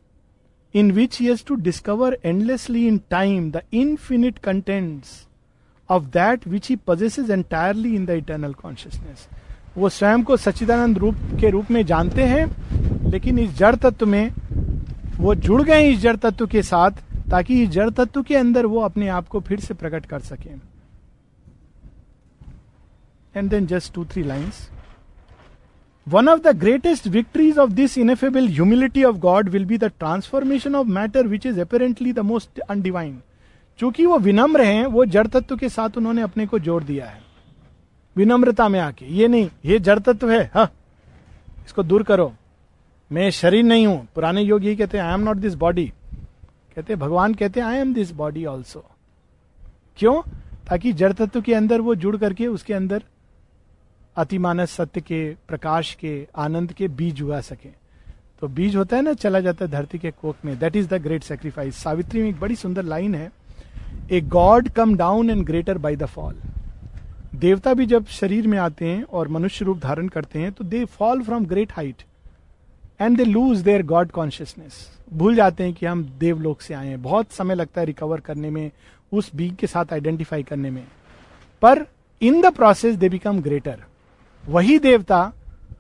in 0.74 0.92
which 0.92 1.20
he 1.20 1.36
to 1.48 1.56
discover 1.56 2.18
endlessly 2.26 2.88
in 2.88 2.98
time 3.10 3.50
the 3.52 3.62
infinite 3.74 4.38
contents 4.38 5.28
of 5.90 6.04
that 6.04 6.48
which 6.48 6.70
he 6.70 6.76
possesses 6.88 7.32
entirely 7.32 7.96
in 7.96 8.06
the 8.06 8.10
eternal 8.10 8.54
consciousness 8.54 9.28
वो 9.78 9.90
स्वयं 9.90 10.24
को 10.24 10.38
सच्चिदानंद 10.38 10.98
रूप 10.98 11.16
के 11.42 11.50
रूप 11.50 11.72
में 11.72 11.86
जानते 11.86 12.24
हैं, 12.24 12.46
लेकिन 13.12 13.40
इस 13.40 13.56
जड़ 13.58 13.76
तत्व 13.76 14.06
में 14.06 14.32
वो 15.18 15.36
जुड़ 15.38 15.62
गए 15.62 15.90
इस 15.90 16.00
जड़ 16.00 16.16
तत्व 16.16 16.48
के 16.48 16.62
साथ, 16.64 16.92
ताकि 17.32 17.62
इस 17.64 17.70
जड़ 17.70 17.90
तत्व 17.90 18.22
के 18.24 18.36
अंदर 18.36 18.66
वो 18.66 18.82
अपने 18.82 19.08
आप 19.10 19.28
को 19.28 19.40
फिर 19.40 19.60
से 19.60 19.74
प्रकट 19.74 20.06
कर 20.06 20.20
सके। 20.22 20.50
And 23.36 23.50
then 23.50 23.66
just 23.68 23.94
two 23.94 24.06
three 24.06 24.24
lines 24.24 24.70
one 26.08 26.30
of 26.30 26.40
the 26.40 26.56
greatest 26.60 27.08
victories 27.08 27.58
of 27.58 27.72
this 27.72 27.98
ineffable 27.98 28.48
humility 28.48 29.04
of 29.04 29.18
God 29.20 29.50
will 29.50 29.66
be 29.66 29.78
the 29.78 29.92
transformation 30.00 30.76
of 30.76 30.88
matter 30.88 31.28
which 31.28 31.46
is 31.46 31.60
apparently 31.62 32.14
the 32.14 32.20
most 32.20 32.60
undivine 32.60 33.18
चूँकि 33.80 34.06
वो 34.06 34.18
विनम्र 34.20 34.62
हैं, 34.62 34.86
वो 34.86 35.06
जड़ 35.06 35.28
तत्व 35.28 35.56
के 35.58 35.70
साथ 35.70 35.98
उन्होंने 35.98 36.22
अपने 36.22 36.46
को 36.46 36.60
जोड़ 36.60 36.84
दिया 36.84 37.06
है। 37.06 37.24
विनम्रता 38.16 38.68
में 38.70 38.80
आके, 38.80 39.06
ये 39.06 39.28
नहीं, 39.28 39.50
ये 39.66 39.80
जड़ 39.80 40.00
तत्व 40.00 40.32
है, 40.32 40.44
हा, 40.54 40.68
इसको 41.66 41.84
दूर 41.84 42.04
करो। 42.04 42.34
मैं 43.12 43.30
शरीर 43.32 43.64
नहीं 43.64 43.86
हूँ। 43.88 44.08
पुराने 44.16 44.42
योग 44.42 44.66
यही 44.66 44.76
कहते 44.76 44.98
हैं 44.98 45.06
I 45.06 45.14
am 45.14 45.22
not 45.22 45.38
this 45.38 45.56
body 45.56 45.86
कहते 46.76 46.96
भगवान 46.96 47.34
कहते 47.34 47.60
हैं 47.60 47.68
I 47.68 47.78
am 47.78 47.94
this 47.94 48.12
body 48.12 48.46
also 48.46 48.84
क्यों? 49.98 50.22
ताकि 50.68 50.94
जड़ 50.94 51.12
तत्व 51.14 51.42
के 51.42 51.54
अंदर 51.54 51.82
वो 51.82 51.96
जुड़ 51.96 52.16
करके 52.18 52.48
उसके 52.48 52.74
अंदर 52.74 53.04
अतिमानस 54.18 54.72
सत्य 54.72 55.02
के, 55.02 55.30
प्रकाश 55.48 55.94
के, 55.94 56.28
आनंद 56.36 56.72
के 56.74 56.88
बीज 56.90 57.22
उगा 57.22 57.40
सके। 57.42 57.70
तो 58.42 58.48
बीज 58.48 58.76
होता 58.76 58.96
है 58.96 59.02
ना, 59.02 59.14
चला 59.14 59.40
जाता 59.40 59.66
है 59.66 59.72
धरती 59.72 60.00
के 60.00 60.12
कोक 60.12 60.36
में। 60.46 60.58
That 60.60 60.76
is 60.76 60.88
the 60.88 61.02
great 61.04 61.24
sacrifice 61.24 61.78
Savitri 61.78 62.22
में 62.22 62.30
एक 62.30 62.40
बड़ी 62.40 62.56
सुंदर 62.56 62.84
लाइन 62.84 63.16
है 63.16 63.32
a 64.12 64.22
god 64.22 64.70
come 64.70 64.96
down 64.98 65.30
and 65.30 65.46
greater 65.46 65.78
by 65.78 65.96
the 65.96 66.06
fall 66.06 66.36
देवता 67.36 67.74
भी 67.74 67.86
जब 67.86 68.06
शरीर 68.06 68.48
में 68.48 68.58
आते 68.58 68.86
हैं 68.86 69.04
और 69.04 69.28
मनुष्य 69.28 69.66
रूप 69.66 69.80
धारण 69.80 70.08
करते 70.08 70.40
हैं 70.40 70.52
तो 70.52 70.64
they 70.64 70.84
fall 70.86 71.22
from 71.22 71.46
great 71.46 71.72
height 71.74 72.04
and 73.02 73.18
they 73.18 73.24
lose 73.24 73.62
their 73.62 73.84
god 73.84 74.12
consciousness 74.12 74.90
भूल 75.14 75.36
जाते 75.36 75.64
हैं 75.64 75.74
कि 75.74 75.86
हम 75.86 76.04
देवलोक 76.20 76.62
से 76.62 76.74
आए 76.74 76.88
हैं। 76.88 77.02
बहुत 77.02 77.32
समय 77.32 77.56
लगता 77.56 77.82
है 77.82 77.88
रिकवर 77.88 78.20
करने 78.20 78.50
में, 78.50 78.72
उस 79.12 79.30
बीग 79.36 79.56
के 79.56 79.68
साथ 79.68 79.94
आइडेंटिफाई 79.94 80.44
करने 80.44 80.70
में। 80.70 80.84
पर 81.62 81.86
in 82.22 82.42
the 82.42 82.54
process 82.54 82.96
they 82.96 83.10
become 83.10 83.42
greater 83.42 83.84
वही 84.44 84.78
देवता, 84.80 85.32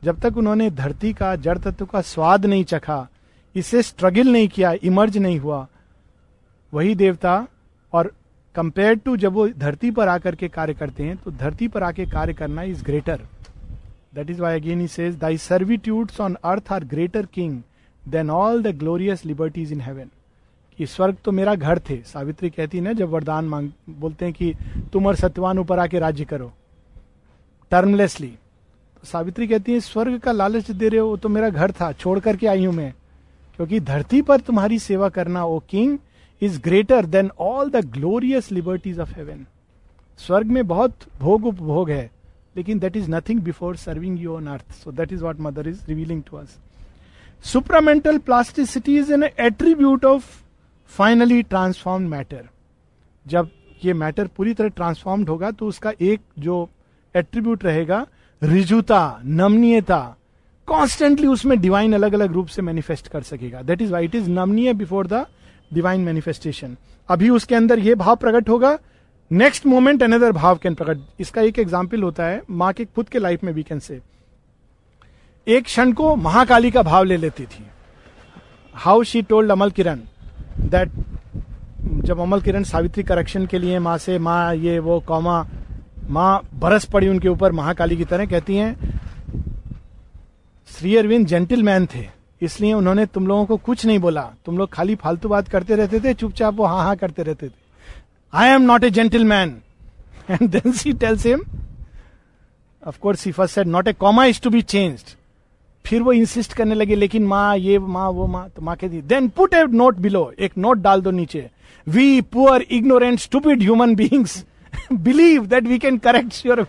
जब 0.03 0.19
तक 0.19 0.37
उन्होंने 0.37 0.69
धरती 0.69 1.13
का, 1.13 1.35
जड़ 1.35 1.57
तत्व 1.57 1.85
का 1.85 2.01
स्वाद 2.01 2.45
नहीं 2.45 2.63
चखा, 2.63 3.07
इसे 3.55 3.81
स्ट्रगल 3.81 4.27
नहीं 4.27 4.47
किया 4.47 4.73
इमर्ज 4.83 5.17
नहीं 5.17 5.39
हुआ, 5.39 5.67
वही 6.73 6.95
देवता 6.95 7.47
और 7.93 8.11
कंपेयर 8.55 8.95
टू 8.95 9.15
जब 9.17 9.33
वो 9.33 9.47
धरती 9.59 9.91
पर 9.91 10.07
आकर 10.07 10.35
के 10.35 10.47
कार्य 10.49 10.73
करते 10.73 11.03
हैं 11.03 11.15
तो 11.17 11.31
धरती 11.33 11.67
पर 11.67 11.83
आके 11.83 12.05
कार्य 12.11 12.33
करना 12.33 12.63
is 12.63 12.83
greater 12.85 13.21
that 14.15 14.29
is 14.29 14.41
why 14.41 14.59
again 14.59 14.85
says 14.87 15.15
thy 15.19 15.37
servitudes 15.39 16.19
on 16.21 16.37
earth 16.43 16.71
are 16.73 16.83
greater 16.85 17.25
king 17.33 17.61
than 18.03 18.29
all 18.31 18.61
the 18.63 18.75
glorious 18.77 19.25
liberties 19.25 19.71
in 19.71 19.81
heaven 19.81 20.09
कि 20.79 20.85
स्वर्ग 20.85 21.17
तो 21.25 21.31
मेरा 21.31 21.53
घर 21.55 21.79
थे, 21.89 21.95
सावित्री 22.05 22.49
कहती 22.49 22.79
ना, 22.81 22.93
जब 22.93 23.09
वरदान 23.09 23.45
मांग, 23.45 23.69
बोलते 23.89 24.25
हैं 24.25 24.33
कि 24.33 24.53
तुम 24.93 25.05
और 25.07 25.15
सत्यवान 25.15 25.59
ऊपर 25.59 25.79
आके 25.79 25.99
राज्य 25.99 26.25
करो 26.25 26.51
टर्मलेसली 27.71 28.27
तो 28.27 29.07
सावित्री 29.07 29.47
कहती 29.47 29.73
है, 29.73 29.79
स्वर्ग 29.79 30.19
का 30.19 30.31
लालच 30.31 30.71
दे 30.71 30.89
रहे 30.89 30.99
हो 30.99 31.15
तो 31.17 31.29
मेरा 31.29 31.49
घर 31.49 31.71
था, 31.71 31.91
छोड़ 31.93 32.19
करके 32.19 32.47
आई 32.47 32.65
हूँ 32.65 32.73
मैं, 32.73 32.93
क्योंकि 33.59 33.79
धरती 33.81 34.21
पर 34.21 34.39
तुम्हारी 34.41 34.79
सेवा 34.79 35.09
करना, 35.09 35.45
O 35.45 35.59
king 35.69 35.97
is 36.41 36.59
greater 36.61 37.05
than 37.07 37.29
all 37.39 37.69
the 37.69 37.83
glorious 37.93 38.51
liberties 38.51 38.99
of 38.99 39.13
heaven 39.15 39.45
स्वर्ग 40.19 40.47
में 40.47 40.65
बहुत 40.67 40.93
भोग 41.19 41.45
उपभोग 41.45 41.89
है, 41.89 42.09
लेकिन 42.55 42.79
that 42.79 42.95
is 42.97 43.09
nothing 43.11 43.41
before 43.41 43.75
serving 43.77 44.21
you 44.21 44.35
on 44.35 44.47
earth 44.47 44.71
so 44.73 44.91
that 44.91 45.13
is 45.13 45.23
what 45.23 45.39
mother 45.41 45.67
is 45.67 45.83
revealing 45.87 46.23
to 46.23 46.37
us 46.37 46.57
supramental 47.43 48.17
plasticity 48.27 48.97
is 48.99 49.13
an 49.13 49.23
attribute 49.23 50.05
of 50.05 50.25
finally 50.91 51.41
transform 51.43 52.07
matter 52.09 52.43
जब 53.25 53.49
ये 53.83 53.93
matter 53.93 54.27
पूरी 54.37 54.53
तरह 54.53 54.69
ट्रांसफॉर्म्ड 54.75 55.29
होगा 55.29 55.51
तो 55.51 55.67
उसका 55.67 55.91
एक 56.01 56.21
जो 56.39 56.67
एट्रीब्यूट 57.15 57.63
रहेगा, 57.65 58.05
रिजुता, 58.41 59.19
नमनीयता 59.23 60.15
कॉन्स्टेंटली 60.67 61.27
उसमें 61.27 61.59
डिवाइन 61.61 61.93
अलग 61.93 62.13
अलग 62.13 62.33
रूप 62.33 62.47
से 62.47 62.61
मैनिफेस्ट 62.61 63.07
कर 63.07 63.21
सकेगा. 63.23 63.61
That 63.61 63.81
is 63.81 63.91
why 63.91 64.05
it 64.05 64.15
is 64.15 64.29
नमनीय 64.29 64.73
बिफोर 64.73 65.07
द 65.07 65.25
डिवाइन 65.75 66.01
मैनिफेस्टेशन 66.01 66.75
अभी 67.09 67.29
उसके 67.29 67.55
अंदर 67.55 67.79
यह 67.79 67.95
भाव 67.95 68.15
प्रकट 68.15 68.49
होगा। 68.49 68.77
नेक्स्ट 69.31 69.65
मोमेंट 69.65 70.03
अनदर 70.03 70.31
भाव 70.31 70.57
कैन 70.57 70.73
प्रकट। 70.75 71.21
इसका 71.21 71.41
एक 71.41 71.59
एग्ज़ाम्पल 71.59 72.03
होता 72.03 72.25
है, 72.25 72.41
माँ 72.49 72.73
के 72.73 72.85
खुद 72.85 73.09
के 73.09 73.19
लाइफ 73.19 73.43
में 73.43 73.51
वी 73.53 73.63
कैन 73.63 73.79
से 73.79 73.99
एक 75.47 75.63
क्षण 75.65 75.91
को 75.93 76.15
महाकाली 76.17 76.71
का 76.71 76.81
भाव 76.83 77.03
ले 77.03 77.17
लेती 77.17 77.45
थी। 77.45 77.65
How 78.75 79.03
she 79.03 79.21
told 79.23 79.51
Amal 79.51 79.71
Kiran 79.71 79.99
that 80.61 80.91
जब 82.05 82.19
अमल 82.19 82.41
किरण 82.41 82.63
सावित्री 82.63 83.03
करेक्शन 83.03 83.45
के 83.45 83.59
लिए 83.59 83.79
माँ 83.79 83.97
से, 83.97 84.17
माँ, 84.19 84.55
ये, 84.55 84.79
वो, 84.79 84.99
कौमा, 84.99 85.45
माँ, 86.09 86.41
बरस 86.53 86.85
पड़ी 86.85 87.07
उनके 87.07 87.27
ऊपर 87.29 87.51
महाकाली 87.51 87.97
की 87.97 88.05
तरह 88.05 88.25
कहती 88.25 88.55
हैं, 88.55 88.75
श्री 90.67 90.95
अरविंद 90.97 91.27
जेंटलमैन 91.27 91.85
थे। 91.85 92.05
इसलिए 92.41 92.73
उन्होंने 92.73 93.05
तुम 93.05 93.27
लोगों 93.27 93.45
को 93.45 93.57
कुछ 93.57 93.85
नहीं 93.85 93.99
बोला। 93.99 94.21
तुम 94.45 94.57
लोग 94.57 94.69
खाली 94.73 94.95
फालतू 94.95 95.29
बात 95.29 95.47
करते 95.47 95.75
रहते 95.75 95.99
थे, 95.99 96.13
चुपचाप 96.13 96.55
वो 96.55 96.65
हाँ 96.65 96.83
हाँ 96.83 96.95
करते 96.95 97.23
रहते 97.23 97.47
थे। 97.47 97.53
I 98.33 98.49
am 98.49 98.61
not 98.61 98.83
a 98.83 98.89
gentleman 99.25 99.55
and 100.29 100.49
then 100.51 100.71
she 100.71 100.93
tells 100.93 101.25
him 101.25 101.43
of course 102.83 103.19
she 103.19 103.31
first 103.31 103.55
said 103.55 103.67
not 103.67 103.87
a 103.87 103.93
comma 103.93 104.25
is 104.25 104.41
to 104.41 104.49
be 104.49 104.61
changed 104.63 105.15
फिर 105.85 106.01
वो 106.01 106.11
इंसिस्ट 106.13 106.53
करने 106.53 106.75
लगे, 106.75 106.95
लेकिन 106.95 107.25
माँ, 107.27 107.57
ये 107.57 107.79
माँ, 107.79 108.09
वो 108.09 108.27
माँ 108.27 108.47
तो 108.55 108.61
माँ 108.61 108.75
कहती 108.75 109.01
then 109.03 109.27
put 109.29 109.53
a 109.53 109.63
note 109.71 109.97
below 109.97 110.31
एक 110.39 110.57
नोट 110.57 110.77
डाल 110.77 111.01
दो 111.01 111.11
नीचे। 111.11 111.49
We 111.87 112.21
poor 112.23 112.61
ignorant 112.61 113.19
stupid 113.19 113.61
human 113.61 113.95
beings 113.95 114.43
believe 114.91 115.45
that 115.45 115.63
we 115.63 115.77
can 115.79 115.97
correct 115.97 116.45
your 116.45 116.65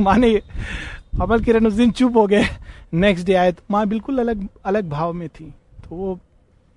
माने 0.00 0.34
अमल 1.22 1.42
किरण 1.44 1.66
उस 1.66 1.72
दिन 1.74 1.90
चुप 1.90 2.16
हो 2.16 2.26
गए। 2.26 2.44
नेक्स्ट 2.92 3.26
डे 3.26 3.34
आए 3.34 3.52
तो 3.52 3.62
माँ 3.70 3.86
बिल्कुल 3.88 4.18
अलग 4.18 4.46
अलग 4.64 4.88
भाव 4.88 5.12
में 5.12 5.28
थी। 5.28 5.44
तो 5.80 5.96
वो 5.96 6.18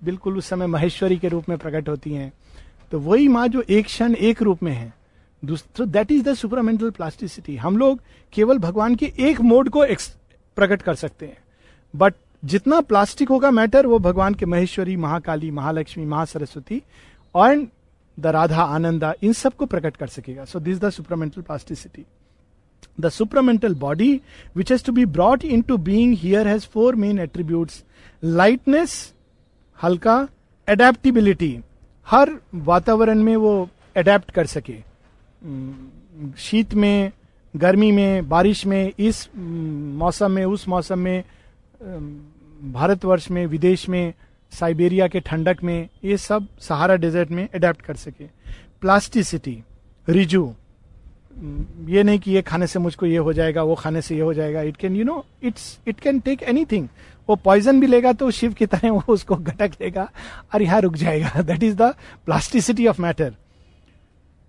बिल्कुल 0.02 0.38
उस 0.38 0.46
समय 0.46 0.66
महेश्वरी 0.66 1.16
के 1.16 1.28
रूप 1.28 1.48
में 1.48 1.56
प्रकट 1.58 1.88
होती 1.88 2.12
हैं। 2.14 2.32
तो 2.92 2.98
वही 3.00 3.28
माँ 3.28 3.46
जो 3.48 3.62
एक 3.62 3.84
क्षण 3.84 4.14
एक 4.14 4.42
रूप 4.42 4.62
में 4.62 4.72
है। 4.72 4.92
That 5.42 6.12
is 6.12 6.22
the 6.24 6.34
supramental 6.34 6.90
plasticity 6.90 7.56
हम 7.56 7.76
लोग 7.76 8.00
केवल 8.32 8.58
भगवान 8.58 8.94
के 8.94 9.12
एक 9.20 9.40
मोड 9.40 9.68
को 9.68 9.84
प्रकट 10.56 10.82
कर 10.82 10.94
सकते 10.94 11.26
हैं। 11.26 11.36
बट 11.94 12.14
जितना 12.42 12.80
प्लास्टिक 12.80 13.28
होगा 13.28 13.50
मैटर 13.50 13.86
वो 13.86 13.98
भगवान 13.98 14.34
के 14.34 14.46
महेश्वरी, 14.46 14.96
महाकाली, 14.96 15.50
महालक्ष्मी, 15.50 16.04
महासरस्वती 16.04 16.82
और 17.34 17.66
द 18.18 18.26
राधा, 18.26 18.62
आनंदा, 18.62 19.14
इन 19.22 19.32
सबको 19.32 19.66
प्रकट 19.66 19.96
कर 19.96 20.06
सकेगा। 20.08 20.44
So 20.44 20.60
this 20.60 20.78
the 20.78 20.90
supramental 20.90 21.42
plasticity 21.42 22.04
The 22.98 23.08
supramental 23.08 23.78
body, 23.78 24.22
which 24.54 24.68
has 24.68 24.82
to 24.82 24.92
be 24.92 25.04
brought 25.06 25.44
into 25.44 25.78
being 25.78 26.12
here, 26.14 26.44
has 26.44 26.64
four 26.64 26.92
main 26.94 27.18
attributes 27.18 27.84
lightness, 28.22 29.12
halka, 29.78 30.28
adaptability, 30.68 31.54
हर 32.06 32.30
वातावरण 32.54 33.22
में 33.22 33.36
वो 33.36 33.52
अडेप्ट 33.96 34.30
कर 34.30 34.46
सके 34.46 34.76
शीत 36.38 36.74
में 36.74 37.12
गर्मी 37.54 37.90
में 37.92 38.28
बारिश 38.28 38.64
में 38.66 38.92
इस 38.98 39.28
मौसम 39.36 40.30
में 40.30 40.44
उस 40.44 40.66
मौसम 40.68 40.98
में 40.98 41.24
भारतवर्ष 42.72 43.30
में 43.30 43.44
विदेश 43.46 43.88
में 43.88 44.12
साइबेरिया 44.52 45.08
के 45.08 45.20
ठंडक 45.20 45.62
में 45.64 45.88
ये 46.04 46.16
सब 46.16 46.46
सहारा 46.68 46.96
डेजर्ट 46.96 47.30
में 47.30 47.48
अडेप्ट 47.54 47.82
कर 47.82 47.96
सके 47.96 48.26
प्लास्टिसिटी 48.80 49.62
रिजू 50.08 50.44
ये 51.88 52.02
नहीं 52.02 52.18
कि 52.18 52.30
ये 52.32 52.42
खाने 52.42 52.66
से 52.66 52.78
मुझको 52.78 53.06
ये 53.06 53.16
हो 53.18 53.32
जाएगा, 53.32 53.62
वो 53.62 53.74
खाने 53.74 54.02
से 54.02 54.14
ये 54.14 54.20
हो 54.20 54.34
जाएगा। 54.34 54.62
It 54.62 54.76
can 54.76 54.96
you 54.96 55.04
know 55.04 55.24
it's 55.42 55.78
it 55.88 56.00
can 56.00 56.20
take 56.20 56.42
anything 56.42 56.88
वो 57.28 57.36
पॉइजन 57.36 57.80
भी 57.80 57.86
लेगा 57.86 58.12
तो 58.12 58.30
शिव 58.30 58.52
की 58.52 58.66
तरह 58.66 58.90
वो 58.90 59.12
उसको 59.12 59.36
घटक 59.36 59.72
लेगा, 59.80 60.08
और 60.54 60.62
यहाँ 60.62 60.80
रुक 60.80 60.96
जाएगा। 60.96 61.42
That 61.42 61.62
is 61.62 61.76
the 61.76 61.94
plasticity 62.26 62.86
of 62.86 63.02
matter 63.02 63.34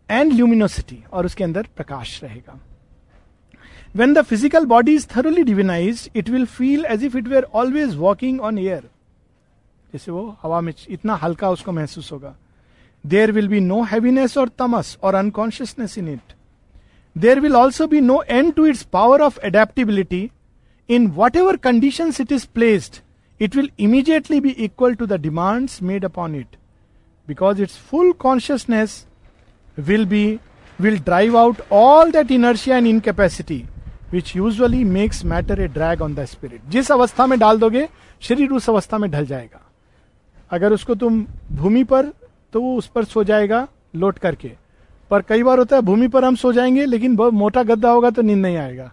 and 0.09 0.33
luminosity 0.33 1.03
और 1.13 1.25
उसके 1.25 1.43
अंदर 1.43 1.67
प्रकाश 1.75 2.19
रहेगा। 2.23 2.59
When 3.95 4.13
the 4.13 4.21
physical 4.23 4.65
body 4.67 4.95
is 4.95 5.07
thoroughly 5.15 5.43
divinise 5.43 6.09
it 6.15 6.29
will 6.29 6.45
feel 6.47 6.85
as 6.85 7.03
if 7.03 7.17
it 7.17 7.27
were 7.27 7.43
always 7.53 7.95
walking 7.97 8.41
on 8.41 8.57
air 8.59 8.89
जैसे 9.93 10.11
वो 10.11 10.37
हवा 10.43 10.61
में 10.61 10.73
इतना 10.89 11.15
हल्का 11.15 11.49
उसको 11.49 11.71
महसूस 11.71 12.11
होगा। 12.11 12.35
There 13.03 13.31
will 13.31 13.47
be 13.47 13.59
no 13.61 13.81
heaviness 13.83 14.37
और 14.37 14.49
तमस 14.59 14.97
और 15.03 15.15
unconsciousness 15.15 15.97
in 15.97 16.07
it 16.09 16.33
there 17.15 17.39
will 17.39 17.55
also 17.55 17.87
be 17.87 18.01
no 18.01 18.21
end 18.29 18.53
to 18.53 18.65
its 18.65 18.83
power 18.93 19.21
of 19.21 19.39
adaptability 19.45 20.29
in 20.89 21.15
whatever 21.15 21.57
conditions 21.57 22.19
it 22.19 22.31
is 22.31 22.45
placed, 22.45 23.01
it 23.39 23.55
will 23.55 23.67
immediately 23.77 24.39
be 24.39 24.63
equal 24.63 24.95
to 24.95 25.05
the 25.05 25.17
demands 25.17 25.81
made 25.81 26.03
upon 26.03 26.35
it. 26.35 26.57
Because 27.27 27.59
its 27.59 27.75
full 27.75 28.13
consciousness 28.13 29.05
will 29.77 30.05
be 30.05 30.39
will 30.79 30.97
drive 30.97 31.35
out 31.35 31.61
all 31.71 32.11
that 32.11 32.29
inertia 32.29 32.73
and 32.73 32.87
incapacity 32.87 33.65
which 34.09 34.35
usually 34.35 34.83
makes 34.83 35.23
matter 35.23 35.53
a 35.53 35.67
drag 35.67 36.01
on 36.01 36.15
the 36.15 36.27
spirit. 36.27 36.61
जिस 36.69 36.91
अवस्था 36.91 37.27
में 37.27 37.37
डाल 37.39 37.59
दोगे 37.59 37.87
शरीर 38.21 38.51
उस 38.51 38.69
अवस्था 38.69 38.97
में 38.97 39.09
ढल 39.11 39.25
जाएगा 39.25 39.61
अगर 40.51 40.73
उसको 40.73 40.95
तुम 40.95 41.25
भूमि 41.51 41.83
पर 41.83 42.11
तो 42.53 42.61
वो 42.61 42.75
उस 42.77 42.87
पर 42.95 43.03
सो 43.03 43.23
जाएगा 43.23 43.67
लोट 43.95 44.19
करके 44.19 44.51
पर 45.11 45.21
कई 45.21 45.43
बार 45.43 45.57
होता 45.57 45.75
है, 45.75 45.81
भूमि 45.81 46.07
पर 46.07 46.25
हम 46.25 46.35
सो 46.35 46.53
जाएँगे, 46.53 46.85
लेकिन 46.85 47.15
बहुत 47.15 47.33
मोटा 47.33 47.63
गद्दा 47.63 47.89
होगा 47.89 48.09
तो 48.09 48.21
नींद 48.21 48.37
नहीं 48.37 48.57
आएगा। 48.57 48.91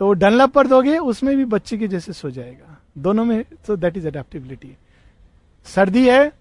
तो 0.00 0.12
डनलप 0.12 0.50
पर 0.50 0.66
दोगे, 0.66 0.98
उसमें 0.98 1.36
भी 1.36 1.44
बच्चे 1.44 1.76
के 1.76 1.88
जैसे 1.88 2.12
सो 2.12 2.30
जाएगा। 2.30 2.76
दोनों 2.98 3.24
में 3.24 3.44
तो 3.66 3.76
दैट 3.76 3.96
इज़ 3.96 4.06
अडेप्टिबिलिटी 4.08 4.76
सर्दी 5.66 6.06
है, 6.08 6.32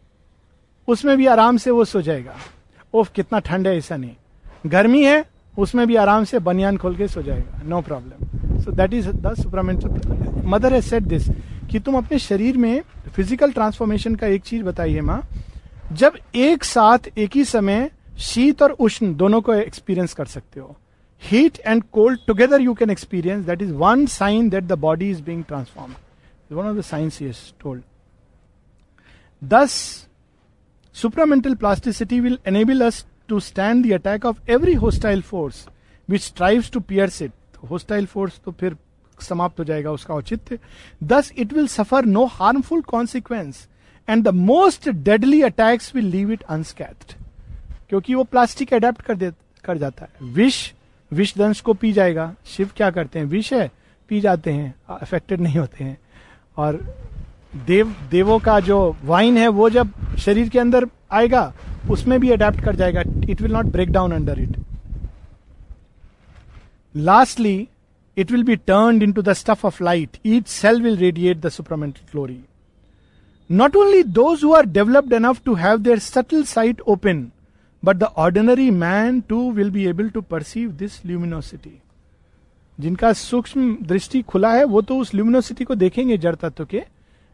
उसमें 0.88 1.16
भी 1.18 1.26
आराम 1.26 1.58
से 1.58 1.72
वो 1.72 1.86
सो 1.86 2.02
जाएगा। 2.02 2.36
ओफ 2.94 3.12
कितना 3.16 3.40
ठंड 3.40 3.68
है, 3.68 3.78
ऐसा 3.78 3.98
नहीं। 3.98 4.16
गर्मी 4.66 5.04
है, 5.04 5.26
उसमें 5.58 5.86
भी 5.88 5.96
आराम 5.96 6.24
से 6.24 6.40
बनियान 6.40 6.78
खोल 6.78 6.96
के 6.96 7.08
सो 7.08 7.22
जाएगा। 7.22 7.62
No 7.66 7.82
problem 7.82 8.62
so 8.62 8.72
that 8.72 8.94
is 8.94 9.10
the 9.10 9.34
supramental 9.34 10.44
mother 10.46 10.74
has 10.74 10.86
set 10.86 11.04
this 11.04 11.30
कि 11.72 11.80
तुम 11.80 11.98
अपने 11.98 12.20
शरीर 12.20 12.58
में 12.58 12.82
फ़िज़िकल 13.16 13.52
ट्रांसफॉर्मेशन 13.52 14.16
का 14.16 14.28
एक 14.28 14.42
चीज़ 14.42 14.64
बताइए 14.64 15.02
माँ। 15.02 15.22
जब 15.92 16.18
एक 16.36 16.64
साथ, 16.64 17.00
एक 17.18 17.36
ही 17.36 17.46
समय 17.46 17.90
शीत 18.20 18.62
और 18.62 18.72
उष्ण 18.72 19.14
दोनों 19.16 19.42
को 19.42 19.54
एक्सपीरियंस 19.54 20.14
कर 20.14 20.26
सकते 20.26 20.60
हो। 20.60 20.76
Heat 21.22 21.60
and 21.66 21.84
cold 21.92 22.20
together 22.28 22.62
you 22.62 22.74
can 22.74 22.90
experience 22.90 23.46
that 23.46 23.62
is 23.62 23.72
one 23.74 24.06
sign 24.06 24.50
that 24.50 24.64
the 24.64 24.78
body 24.80 25.10
is 25.10 25.22
being 25.24 25.44
transform 25.44 25.94
one 26.52 26.66
of 26.66 26.78
the 26.78 26.82
signs 26.84 27.22
is 27.22 27.38
told 27.62 27.84
thus 29.42 29.74
supramental 30.96 31.56
plasticity 31.56 32.20
will 32.20 32.38
enable 32.48 32.86
us 32.86 33.06
to 33.30 33.40
stand 33.42 33.86
the 33.86 33.94
attack 33.94 34.26
of 34.26 34.52
every 34.52 34.74
hostile 34.76 35.22
force 35.24 35.68
which 36.10 36.32
strive 36.38 36.64
to 36.74 36.80
pierce 36.82 37.22
it 37.22 37.32
hostile 37.70 38.06
force 38.06 38.40
तो 38.46 38.52
फिर 38.52 38.76
समाप्त 39.18 39.60
हो 39.60 39.64
जाएगा, 39.64 39.92
उसका 39.92 40.14
औचित्य। 40.14 40.58
Thus 41.04 41.32
it 41.38 41.54
will 41.54 41.68
suffer 41.68 42.06
no 42.06 42.26
harmful 42.32 42.82
consequence 42.84 43.68
and 44.08 44.24
the 44.24 44.34
most 44.36 44.90
deadly 44.90 45.42
attacks 45.42 45.94
will 45.96 46.06
leave 46.06 46.32
it 46.32 46.42
unscathed 46.44 47.14
क्योंकि 47.90 48.16
वो 48.16 48.24
plastic 48.24 48.74
adapt 48.74 49.02
कर 49.02 49.16
दे, 49.16 49.32
कर 49.64 49.78
जाता 49.78 50.06
है। 50.06 50.34
विष 50.34 50.72
विष 51.12 51.38
दंश 51.38 51.62
को 51.62 51.74
पी 51.74 51.92
जाएगा। 51.92 52.34
शिव 52.46 52.70
क्या 52.78 52.90
करते 52.90 53.20
हैं? 53.20 53.26
विष 53.26 53.54
है, 53.54 53.72
पी 54.10 54.20
जाते 54.22 54.52
हैं। 54.52 54.74
अफेक्टेड 54.90 55.42
नहीं 55.42 55.60
होते 55.60 55.84
हैं। 55.84 55.98
और 56.58 56.80
देव, 57.68 57.96
देवों 58.12 58.40
का 58.40 58.60
जो 58.60 58.96
वाइन 59.06 59.38
है, 59.38 59.48
वो 59.48 59.70
जब 59.70 60.16
शरीर 60.18 60.50
के 60.50 60.60
अंदर 60.60 60.86
आएगा, 61.12 61.54
उसमें 61.92 62.20
भी 62.20 62.30
अडेप्ट 62.30 62.64
कर 62.66 62.76
जाएगा। 62.76 63.02
It 63.30 63.42
will 63.42 63.52
not 63.52 63.66
break 63.66 63.92
down 63.92 64.12
under 64.12 64.40
it 64.40 64.58
lastly 66.96 67.68
it 68.18 68.32
will 68.32 68.44
be 68.44 68.56
turn 68.56 69.02
into 69.12 69.22
the 69.22 69.34
stuff 69.34 69.66
of 69.68 69.84
light 69.84 70.18
each 70.26 70.48
cell 70.48 70.82
will 70.82 70.98
radiate 70.98 71.38
the 71.38 71.50
supermental 71.50 72.02
glory 72.12 72.40
not 73.50 73.76
only 73.76 74.04
those 74.04 74.44
who 74.44 74.54
are 74.54 74.66
developed 74.66 75.14
enough 75.14 75.42
to 75.46 75.54
have 75.54 75.78
their 75.78 76.00
subtle 76.00 76.44
sight 76.44 76.82
open 76.82 77.28
but 77.84 77.96
the 77.96 78.04
ordinary 78.04 78.70
man 78.72 79.20
too 79.22 79.52
will 79.52 79.72
be 79.72 79.86
able 79.88 80.10
to 80.10 80.22
perceive 80.22 80.72
this 80.74 81.06
luminosity 81.06 81.82
जिनका 82.80 83.12
सूक्ष्म 83.14 83.76
दृष्टि 83.84 84.22
खुला 84.22 84.54
है, 84.54 84.64
वो 84.64 84.82
तो 84.82 84.98
उस 84.98 85.14
luminosity 85.16 85.64
को 85.64 85.76
देखेंगे 85.76 86.18
जड़ 86.18 86.36
तत्व 86.36 86.66
के। 86.66 86.82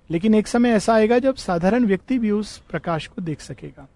लेकिन 0.10 0.36
एक 0.36 0.47
समय 0.47 0.69
ऐसा 0.69 0.93
आएगा 0.93 1.17
जब 1.19 1.36
साधारण 1.36 1.86
व्यक्ति 1.86 2.17
भी 2.19 2.32
उस 2.32 2.58
प्रकाश 2.69 3.08
को 3.08 3.21
देख 3.21 3.41
सकेगा। 3.41 3.88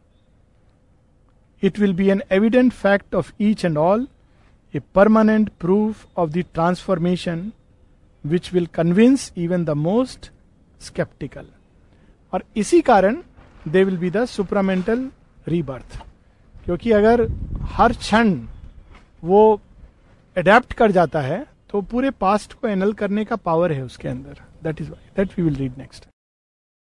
It 1.63 1.79
will 1.79 1.93
be 1.93 2.07
an 2.09 2.21
evident 2.31 2.71
fact 2.73 3.15
of 3.15 3.31
each 3.41 3.65
and 3.65 3.77
all 3.77 4.07
a 4.73 4.79
permanent 4.95 5.49
proof 5.59 6.05
of 6.17 6.29
the 6.31 6.43
transformation 6.53 7.51
which 8.23 8.51
will 8.53 8.65
convince 8.73 9.31
even 9.37 9.65
the 9.65 9.69
most 9.83 10.31
sceptical 10.81 11.45
और 12.33 12.43
इसी 12.57 12.81
कारण 12.81 13.21
they 13.67 13.83
will 13.83 13.97
be 13.97 14.09
the 14.09 14.25
supramental 14.25 15.09
rebirth 15.47 16.01
क्योंकि 16.65 16.91
अगर 16.91 17.27
हर 17.71 17.93
क्षण 17.93 18.35
वो 19.23 19.41
एडेप्ट 20.37 20.73
कर 20.73 20.91
जाता 20.91 21.21
है 21.21 21.45
तो 21.69 21.81
पूरे 21.81 22.09
पास्ट 22.21 22.53
को 22.53 22.67
एनल 22.67 22.93
करने 22.93 23.25
का 23.25 23.35
पावर 23.35 23.71
है 23.71 23.83
उसके 23.83 24.07
अंदर. 24.07 24.41
That 24.63 24.81
is 24.81 24.89
why 24.91 25.09
that 25.17 25.37
we 25.37 25.43
will 25.43 25.55
read 25.55 25.77
next 25.77 26.07